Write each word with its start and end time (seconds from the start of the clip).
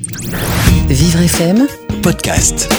Vivre 0.00 1.22
FM, 1.22 1.66
podcast. 2.04 2.72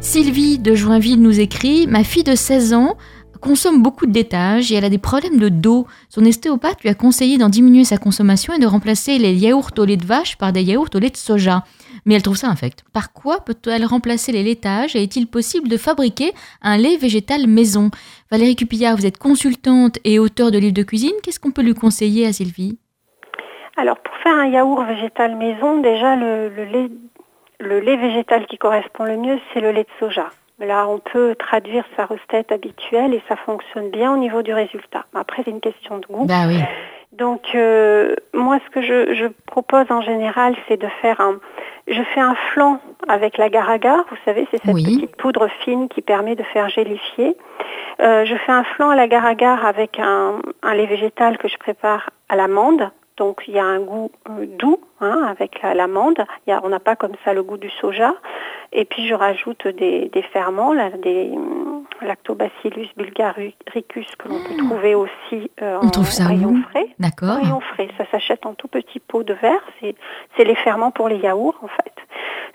Sylvie 0.00 0.58
de 0.58 0.74
Joinville 0.74 1.20
nous 1.20 1.40
écrit 1.40 1.86
Ma 1.86 2.04
fille 2.04 2.24
de 2.24 2.34
16 2.34 2.72
ans 2.72 2.96
consomme 3.40 3.82
beaucoup 3.82 4.06
de 4.06 4.14
laitage 4.14 4.72
et 4.72 4.76
elle 4.76 4.84
a 4.86 4.88
des 4.90 4.96
problèmes 4.96 5.38
de 5.38 5.50
dos. 5.50 5.86
Son 6.08 6.24
ostéopathe 6.24 6.80
lui 6.82 6.88
a 6.88 6.94
conseillé 6.94 7.36
d'en 7.36 7.50
diminuer 7.50 7.84
sa 7.84 7.98
consommation 7.98 8.54
et 8.54 8.58
de 8.58 8.66
remplacer 8.66 9.18
les 9.18 9.34
yaourts 9.34 9.72
au 9.76 9.84
lait 9.84 9.98
de 9.98 10.06
vache 10.06 10.36
par 10.36 10.52
des 10.52 10.62
yaourts 10.62 10.88
au 10.94 10.98
lait 10.98 11.10
de 11.10 11.16
soja. 11.18 11.64
Mais 12.06 12.14
elle 12.14 12.22
trouve 12.22 12.36
ça 12.36 12.48
infect. 12.48 12.84
Par 12.92 13.12
quoi 13.12 13.40
peut-elle 13.44 13.84
remplacer 13.84 14.32
les 14.32 14.42
laitages 14.42 14.96
et 14.96 15.02
est-il 15.02 15.26
possible 15.26 15.68
de 15.68 15.76
fabriquer 15.76 16.32
un 16.62 16.76
lait 16.76 16.96
végétal 16.96 17.46
maison? 17.46 17.90
Valérie 18.30 18.56
Cupillard, 18.56 18.96
vous 18.96 19.06
êtes 19.06 19.18
consultante 19.18 19.98
et 20.04 20.18
auteur 20.18 20.50
de 20.50 20.58
livres 20.58 20.74
de 20.74 20.82
cuisine. 20.82 21.12
Qu'est-ce 21.22 21.40
qu'on 21.40 21.50
peut 21.50 21.62
lui 21.62 21.74
conseiller 21.74 22.26
à 22.26 22.32
Sylvie? 22.32 22.78
Alors 23.76 23.98
pour 23.98 24.14
faire 24.22 24.34
un 24.34 24.46
yaourt 24.46 24.84
végétal 24.84 25.36
maison, 25.36 25.80
déjà 25.80 26.16
le, 26.16 26.48
le 26.48 26.64
lait, 26.64 26.90
le 27.60 27.80
lait 27.80 27.96
végétal 27.96 28.46
qui 28.46 28.58
correspond 28.58 29.04
le 29.04 29.16
mieux, 29.16 29.38
c'est 29.52 29.60
le 29.60 29.72
lait 29.72 29.84
de 29.84 29.88
soja. 29.98 30.30
Là, 30.58 30.86
on 30.88 30.98
peut 30.98 31.34
traduire 31.38 31.84
sa 31.96 32.04
recette 32.04 32.52
habituelle 32.52 33.14
et 33.14 33.22
ça 33.28 33.36
fonctionne 33.36 33.90
bien 33.90 34.12
au 34.12 34.18
niveau 34.18 34.42
du 34.42 34.52
résultat. 34.52 35.06
Après, 35.14 35.42
c'est 35.42 35.50
une 35.50 35.60
question 35.60 35.98
de 35.98 36.06
goût. 36.06 36.26
Bah 36.26 36.46
oui. 36.46 36.58
Donc, 37.20 37.54
euh, 37.54 38.16
moi, 38.34 38.58
ce 38.64 38.70
que 38.70 38.80
je, 38.82 39.14
je 39.14 39.26
propose 39.46 39.84
en 39.90 40.00
général, 40.00 40.56
c'est 40.66 40.78
de 40.80 40.88
faire 41.02 41.20
un... 41.20 41.34
Je 41.86 42.02
fais 42.14 42.20
un 42.20 42.34
flan 42.52 42.80
avec 43.08 43.36
l'agar-agar, 43.36 44.04
vous 44.10 44.16
savez, 44.24 44.46
c'est 44.50 44.60
cette 44.64 44.74
Oui. 44.74 44.84
petite 44.84 45.16
poudre 45.16 45.48
fine 45.62 45.88
qui 45.88 46.00
permet 46.02 46.34
de 46.34 46.42
faire 46.44 46.68
gélifier. 46.68 47.36
Euh, 48.00 48.24
je 48.24 48.34
fais 48.36 48.52
un 48.52 48.64
flan 48.64 48.90
à 48.90 48.96
l'agar-agar 48.96 49.66
avec 49.66 49.98
un, 49.98 50.40
un 50.62 50.74
lait 50.74 50.86
végétal 50.86 51.36
que 51.36 51.48
je 51.48 51.58
prépare 51.58 52.08
à 52.28 52.36
l'amande. 52.36 52.90
Donc 53.16 53.42
il 53.48 53.54
y 53.54 53.58
a 53.58 53.64
un 53.64 53.80
goût 53.80 54.10
euh, 54.30 54.46
doux 54.58 54.80
hein, 55.02 55.26
avec 55.28 55.60
la- 55.62 55.74
l'amande. 55.74 56.24
On 56.46 56.68
n'a 56.70 56.80
pas 56.80 56.96
comme 56.96 57.12
ça 57.24 57.34
le 57.34 57.42
goût 57.42 57.58
du 57.58 57.68
soja. 57.68 58.14
Et 58.72 58.84
puis 58.86 59.06
je 59.08 59.14
rajoute 59.14 59.66
des, 59.66 60.08
des 60.10 60.22
ferments, 60.22 60.72
là, 60.72 60.88
des 60.90 61.30
lactobacillus 62.02 62.88
bulgaricus 62.96 64.14
que 64.18 64.28
l'on 64.28 64.38
peut 64.38 64.56
trouver 64.56 64.94
aussi 64.94 65.50
euh, 65.62 65.78
On 65.82 65.86
en 65.86 65.90
trouve 65.90 66.10
ça 66.10 66.26
rayon 66.26 66.50
où 66.50 66.62
frais. 66.70 66.88
D'accord. 66.98 67.36
Rayon 67.36 67.60
frais, 67.60 67.88
ça 67.98 68.04
s'achète 68.10 68.46
en 68.46 68.54
tout 68.54 68.68
petit 68.68 69.00
pot 69.00 69.22
de 69.22 69.34
verre. 69.34 69.62
C'est, 69.80 69.94
c'est 70.36 70.44
les 70.44 70.54
ferments 70.54 70.90
pour 70.90 71.08
les 71.08 71.18
yaourts 71.18 71.58
en 71.62 71.68
fait. 71.68 71.94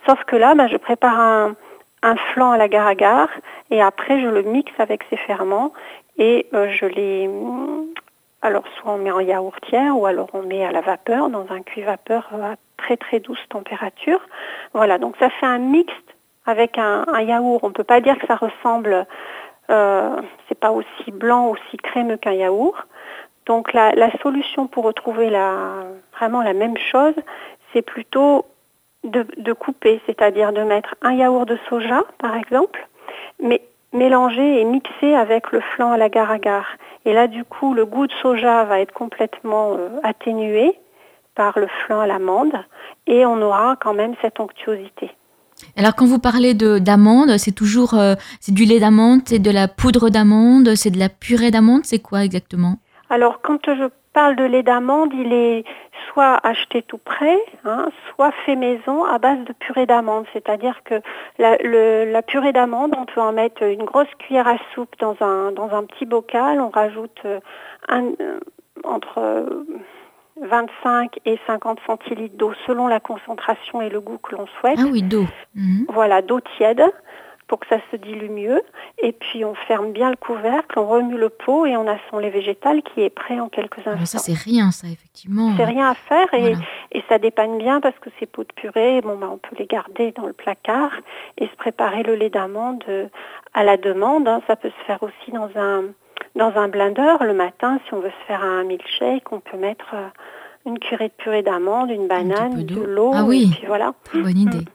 Sauf 0.07 0.23
que 0.25 0.35
là, 0.35 0.55
ben, 0.55 0.67
je 0.67 0.77
prépare 0.77 1.19
un, 1.19 1.55
un 2.03 2.15
flan 2.15 2.51
à 2.51 2.57
l'agar-agar 2.57 3.29
et 3.71 3.81
après 3.81 4.21
je 4.21 4.27
le 4.27 4.43
mixe 4.43 4.73
avec 4.79 5.03
ces 5.09 5.17
ferments 5.17 5.73
et 6.17 6.47
euh, 6.53 6.69
je 6.69 6.85
les 6.85 7.27
hum, 7.27 7.87
alors 8.41 8.63
soit 8.77 8.93
on 8.93 8.97
met 8.97 9.11
en 9.11 9.19
yaourtière 9.19 9.97
ou 9.97 10.05
alors 10.05 10.29
on 10.33 10.43
met 10.43 10.63
à 10.63 10.71
la 10.71 10.81
vapeur 10.81 11.29
dans 11.29 11.47
un 11.49 11.61
cuit 11.61 11.81
vapeur 11.81 12.29
euh, 12.33 12.53
à 12.53 12.55
très 12.77 12.97
très 12.97 13.19
douce 13.19 13.43
température. 13.49 14.21
Voilà, 14.73 14.99
donc 14.99 15.15
ça 15.17 15.29
fait 15.29 15.45
un 15.47 15.57
mixte 15.57 16.14
avec 16.45 16.77
un, 16.77 17.05
un 17.11 17.21
yaourt. 17.21 17.59
On 17.63 17.69
ne 17.69 17.73
peut 17.73 17.83
pas 17.83 18.01
dire 18.01 18.17
que 18.17 18.27
ça 18.27 18.35
ressemble, 18.35 19.05
euh, 19.69 20.21
c'est 20.47 20.59
pas 20.59 20.71
aussi 20.71 21.11
blanc, 21.11 21.47
aussi 21.47 21.77
crémeux 21.77 22.17
qu'un 22.17 22.33
yaourt. 22.33 22.75
Donc 23.45 23.73
la, 23.73 23.91
la 23.91 24.11
solution 24.19 24.67
pour 24.67 24.85
retrouver 24.85 25.29
la, 25.29 25.83
vraiment 26.17 26.41
la 26.41 26.53
même 26.53 26.77
chose, 26.77 27.13
c'est 27.71 27.81
plutôt 27.81 28.45
de, 29.03 29.25
de 29.37 29.53
couper, 29.53 30.01
c'est-à-dire 30.05 30.51
de 30.51 30.61
mettre 30.63 30.95
un 31.01 31.13
yaourt 31.13 31.47
de 31.47 31.57
soja, 31.69 32.03
par 32.17 32.35
exemple, 32.35 32.87
mais 33.39 33.61
mélanger 33.93 34.61
et 34.61 34.63
mixer 34.65 35.13
avec 35.15 35.51
le 35.51 35.61
flan 35.61 35.91
à 35.91 35.97
l'agar-agar. 35.97 36.65
Et 37.05 37.13
là, 37.13 37.27
du 37.27 37.45
coup, 37.45 37.73
le 37.73 37.85
goût 37.85 38.07
de 38.07 38.13
soja 38.13 38.63
va 38.65 38.79
être 38.79 38.93
complètement 38.93 39.75
euh, 39.77 39.89
atténué 40.03 40.77
par 41.35 41.59
le 41.59 41.67
flan 41.67 41.99
à 41.99 42.07
l'amande 42.07 42.53
et 43.07 43.25
on 43.25 43.41
aura 43.41 43.75
quand 43.79 43.93
même 43.93 44.15
cette 44.21 44.39
onctuosité. 44.39 45.11
Alors 45.77 45.95
quand 45.95 46.05
vous 46.05 46.19
parlez 46.19 46.53
de 46.53 46.79
d'amande, 46.79 47.37
c'est 47.37 47.51
toujours 47.51 47.93
euh, 47.95 48.15
c'est 48.39 48.53
du 48.53 48.63
lait 48.65 48.79
d'amande, 48.79 49.21
c'est 49.25 49.39
de 49.39 49.51
la 49.51 49.67
poudre 49.67 50.09
d'amande, 50.09 50.75
c'est 50.75 50.91
de 50.91 50.99
la 50.99 51.09
purée 51.09 51.51
d'amande, 51.51 51.81
c'est 51.83 51.99
quoi 51.99 52.23
exactement? 52.23 52.75
Alors, 53.09 53.39
quand 53.41 53.59
je 53.67 53.85
parle 54.13 54.35
de 54.35 54.43
lait 54.45 54.63
d'amande, 54.63 55.11
il 55.13 55.31
est 55.31 55.63
soit 56.11 56.39
acheté 56.43 56.81
tout 56.81 56.97
prêt, 56.97 57.37
hein, 57.65 57.87
soit 58.15 58.31
fait 58.45 58.55
maison 58.55 59.03
à 59.03 59.19
base 59.19 59.37
de 59.45 59.53
purée 59.53 59.85
d'amande. 59.85 60.25
C'est-à-dire 60.33 60.81
que 60.85 60.95
la, 61.37 61.57
le- 61.57 62.11
la 62.11 62.21
purée 62.23 62.53
d'amande, 62.53 62.93
on 62.97 63.05
peut 63.05 63.21
en 63.21 63.31
mettre 63.33 63.61
une 63.63 63.83
grosse 63.83 64.07
cuillère 64.17 64.47
à 64.47 64.55
soupe 64.73 64.95
dans 64.99 65.15
un, 65.21 65.51
dans 65.51 65.69
un 65.75 65.83
petit 65.83 66.05
bocal. 66.05 66.61
On 66.61 66.69
rajoute 66.69 67.19
euh, 67.25 67.39
un- 67.89 68.13
euh, 68.21 68.39
entre 68.85 69.19
25 70.41 71.19
et 71.25 71.39
50 71.47 71.79
centilitres 71.87 72.35
d'eau 72.35 72.53
selon 72.67 72.87
la 72.87 72.99
concentration 72.99 73.81
et 73.81 73.89
le 73.89 74.01
goût 74.01 74.17
que 74.17 74.35
l'on 74.35 74.47
souhaite. 74.59 74.77
Ah 74.79 74.85
oui, 74.91 75.01
d'eau. 75.01 75.25
Mhm. 75.55 75.85
Voilà, 75.89 76.21
d'eau 76.21 76.39
tiède 76.57 76.83
pour 77.47 77.59
que 77.59 77.67
ça 77.67 77.77
se 77.91 77.95
dilue 77.97 78.29
mieux. 78.29 78.59
Et 78.97 79.11
puis 79.11 79.45
on 79.45 79.53
ferme 79.53 79.91
bien 79.91 80.09
le 80.09 80.15
couvercle, 80.15 80.79
on 80.79 80.87
remue 80.87 81.15
le 81.17 81.29
pot 81.29 81.67
et 81.67 81.77
on 81.77 81.87
a 81.87 81.95
son 82.09 82.17
lait 82.17 82.31
végétal 82.31 82.81
qui 82.81 83.01
est 83.01 83.11
prêt 83.11 83.39
en 83.39 83.49
quelques 83.49 83.77
Ah, 83.85 83.91
mais 83.99 84.05
ça 84.07 84.17
instants. 84.17 84.33
c'est 84.33 84.33
rien 84.49 84.71
ça 84.71 84.87
effectivement. 84.87 85.53
C'est 85.55 85.63
rien 85.65 85.89
à 85.91 85.93
faire 85.93 86.33
et, 86.33 86.39
Voilà. 86.41 86.57
et 86.91 87.03
ça 87.07 87.19
dépanne 87.19 87.59
bien 87.59 87.81
parce 87.81 87.97
que 87.99 88.09
ces 88.19 88.25
pots 88.25 88.43
de 88.43 88.51
purée, 88.55 88.99
bon, 89.01 89.15
bah, 89.17 89.29
on 89.31 89.37
peut 89.37 89.55
les 89.59 89.67
garder 89.67 90.11
dans 90.13 90.25
le 90.25 90.33
placard 90.33 90.91
et 91.37 91.45
se 91.47 91.55
préparer 91.55 92.01
le 92.01 92.15
lait 92.15 92.31
d'amande 92.31 92.83
euh, 92.89 93.07
à 93.53 93.63
la 93.63 93.77
demande. 93.77 94.27
hein. 94.27 94.41
Ça 94.47 94.55
peut 94.55 94.71
se 94.71 94.85
faire 94.85 95.03
aussi 95.03 95.31
dans 95.31 95.49
un, 95.55 95.83
dans 96.35 96.51
un 96.55 96.67
blender 96.67 97.15
le 97.21 97.33
matin 97.33 97.79
si 97.87 97.93
on 97.93 97.99
veut 97.99 98.09
se 98.09 98.25
faire 98.27 98.43
un 98.43 98.63
milkshake. 98.63 99.31
On 99.31 99.39
peut 99.39 99.57
mettre 99.57 99.85
euh, 99.93 100.07
une 100.65 100.79
cuillère 100.79 101.07
de 101.09 101.13
purée 101.17 101.43
d'amande, 101.43 101.89
une 101.91 102.07
banane, 102.07 102.63
de 102.63 102.79
l'eau 102.81 103.11
Ah 103.15 103.23
oui. 103.23 103.49
et 103.51 103.55
puis 103.55 103.67
voilà. 103.67 103.93
Bonne 104.13 104.37
idée. 104.37 104.65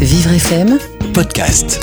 Vivre 0.00 0.32
FM, 0.32 0.78
Podcast. 1.14 1.80